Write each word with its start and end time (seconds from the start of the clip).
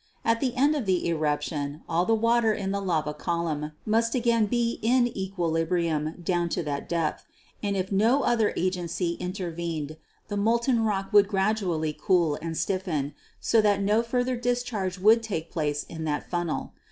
At 0.25 0.39
the 0.39 0.55
end 0.55 0.75
of 0.75 0.87
the 0.87 1.07
eruption 1.09 1.83
all 1.87 2.05
the 2.07 2.15
water 2.15 2.55
in 2.55 2.71
the 2.71 2.81
lava 2.81 3.13
column 3.13 3.73
must 3.85 4.15
again 4.15 4.47
be 4.47 4.79
in 4.81 5.15
equilibrium 5.15 6.15
down 6.23 6.49
to 6.57 6.63
that 6.63 6.89
depth, 6.89 7.27
and 7.61 7.77
if 7.77 7.91
no 7.91 8.23
other 8.23 8.51
agency 8.57 9.11
intervened 9.19 9.97
the 10.27 10.37
molten 10.37 10.83
rock 10.83 11.13
would 11.13 11.27
gradually 11.27 11.93
cool 12.01 12.35
and 12.41 12.57
stiffen, 12.57 13.13
so 13.39 13.61
that 13.61 13.79
no 13.83 14.01
further 14.01 14.35
discharge 14.35 14.97
would 14.97 15.21
take 15.21 15.51
place 15.51 15.83
in 15.83 16.03
that 16.05 16.27
funnel. 16.27 16.73